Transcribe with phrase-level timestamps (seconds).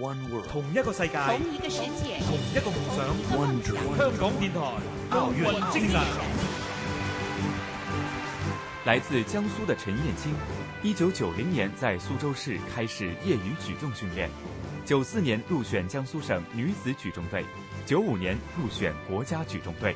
[0.00, 3.06] One world，同一个世界，同一个世界，同一个梦想。
[3.38, 4.60] One dream，香港电台
[5.10, 6.00] 奥运精神。
[8.84, 10.34] 来自江苏的陈燕青，
[10.82, 14.28] 一九九零年在苏州市开始业余举重训练，
[14.84, 17.44] 九四年入选江苏省女子举重队，
[17.86, 19.94] 九五年入选国家举重队。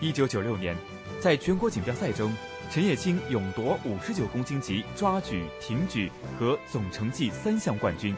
[0.00, 0.76] 一九九六年，
[1.20, 2.34] 在全国锦标赛中，
[2.68, 8.14] 陈叶青勇夺五十九公斤级抓举、挺举和总成绩三项冠军，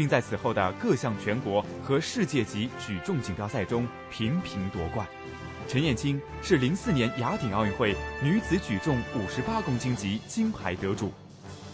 [0.00, 5.06] 并在此后的各项全国和世界级举重锦标赛中频频夺冠。
[5.68, 11.12] 陈燕青是零四年雅典奥运会女子举重五十八公斤级金牌得主。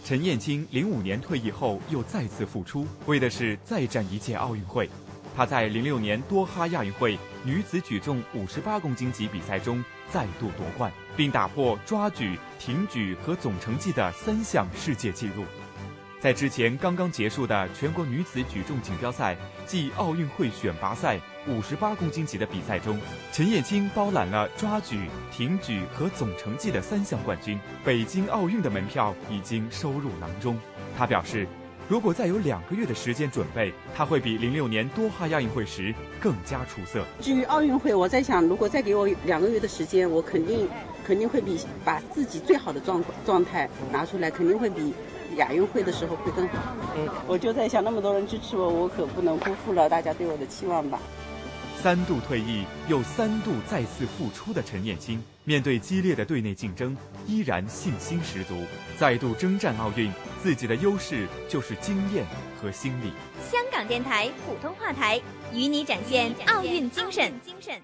[0.03, 4.89] 陈燕青零五年退役后又再次复出，为的是再战一届奥运会。
[5.33, 9.81] 她在零六年多哈亚运会女子举重五十八公斤级比赛中
[10.11, 15.45] 再度夺冠，并打破抓举、挺举和总成绩的三项世界纪录。
[16.27, 19.33] 在之前刚刚结束的全国女子举重锦标赛
[19.65, 21.17] 暨奥运会选拔赛
[21.47, 22.99] 五十八公斤级的比赛中，
[23.31, 24.99] 陈艳青包揽了抓举、
[25.31, 30.59] 挺举和总成绩的三项冠军，北京奥运的门票已经收入囊中。
[30.97, 31.47] 他表示，
[31.87, 37.05] 如果再有两个月的时间准备，他会比零六年多哈亚运会时更加出色。
[37.21, 40.67] 至于奥运会，我在想，如果再给我两个月的时间，我肯定
[41.07, 44.93] 肯定会比把自己最好的状状态拿出来，肯定会比
[45.37, 46.75] 亚运会的时候会更好。
[46.97, 50.99] 嗯，我就在想，那么多人支持我，我可不能辜负了大家对我的期望吧。
[51.81, 58.55] 三度退役又三度再次复出的陈燕青，面对激烈的队内竞争，依然信心十足，
[58.97, 60.11] 再度征战奥运。
[60.43, 62.25] 自己的优势就是经验
[62.61, 63.11] 和心理。
[63.49, 65.21] 香港电台普通话台
[65.53, 67.31] 与你展现奥运精神。
[67.45, 67.79] 精神。